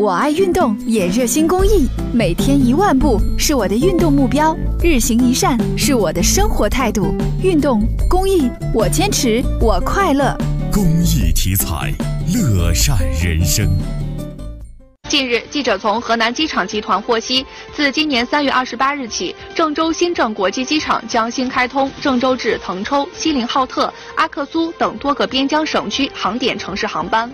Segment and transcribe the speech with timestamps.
[0.00, 1.86] 我爱运动，也热心公益。
[2.10, 7.14] 每天一万步是我的运动目标，日行一善是我的生活态度。
[7.42, 10.34] 运动公益，我坚持，我快乐。
[10.72, 11.92] 公益题材，
[12.32, 13.68] 乐善人生。
[15.10, 17.44] 近日，记者从河南机场集团获悉，
[17.76, 27.30] 自今年三月二十八日起，郑州新郑国际机场将新开通郑州至腾冲、锡林浩特、阿克苏等多个边疆省区航点城市航班。